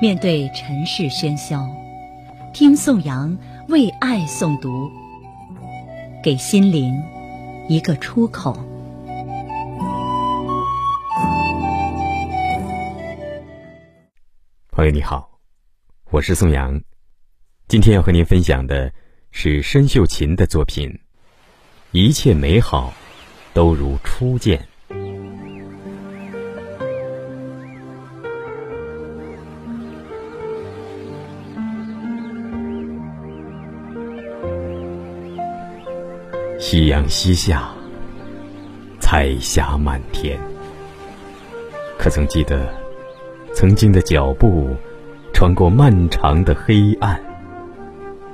[0.00, 1.68] 面对尘世喧嚣，
[2.54, 3.36] 听宋阳
[3.68, 4.90] 为爱诵读，
[6.22, 7.02] 给心灵
[7.68, 8.52] 一个出口。
[14.70, 15.38] 朋友你好，
[16.10, 16.80] 我是宋阳，
[17.68, 18.90] 今天要和您分享的
[19.30, 20.88] 是申秀琴的作品
[21.92, 22.94] 《一切美好
[23.52, 24.58] 都如初见》。
[36.60, 37.70] 夕阳西下，
[39.00, 40.38] 彩霞满天。
[41.98, 42.70] 可曾记得，
[43.54, 44.76] 曾经的脚步，
[45.32, 47.18] 穿过漫长的黑暗，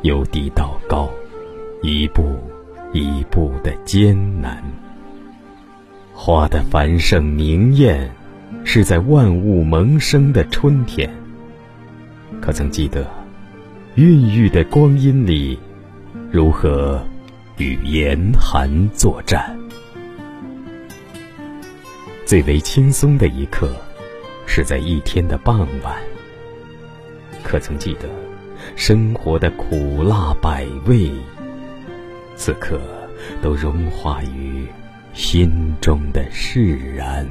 [0.02, 1.08] 由低到高，
[1.82, 2.36] 一步
[2.92, 4.60] 一步的艰难。
[6.12, 8.10] 花的繁盛明艳，
[8.64, 11.08] 是在万物萌生的春天。
[12.40, 13.08] 可曾记得，
[13.94, 15.56] 孕育的光阴里，
[16.32, 17.00] 如何？
[17.58, 19.58] 与严寒作战，
[22.26, 23.74] 最为轻松的一刻，
[24.46, 25.96] 是在一天的傍晚。
[27.42, 28.10] 可曾记得，
[28.74, 31.10] 生活的苦辣百味，
[32.34, 32.78] 此刻
[33.40, 34.66] 都融化于
[35.14, 37.26] 心中的释然。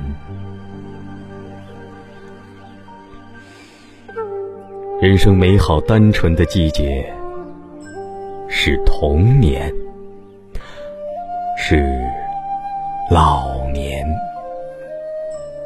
[4.99, 7.13] 人生美好单纯的季节，
[8.49, 9.71] 是童年。
[11.67, 11.83] 是
[13.09, 14.05] 老年，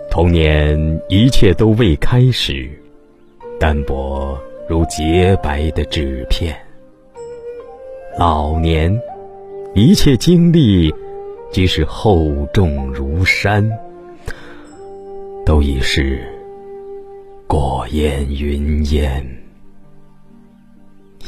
[0.09, 2.69] 童年一切都未开始，
[3.59, 6.53] 单薄如洁白的纸片；
[8.17, 8.97] 老年，
[9.75, 10.89] 一切经历
[11.51, 13.69] 即使厚重如山，
[15.45, 16.25] 都已是
[17.45, 19.21] 过眼云烟。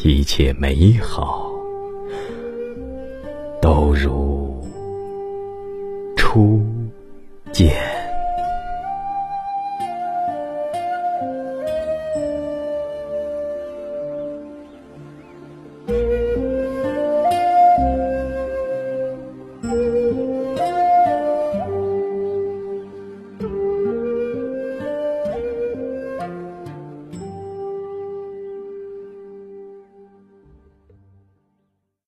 [0.01, 1.51] 一切美好，
[3.61, 4.40] 都如。
[7.61, 8.00] 예.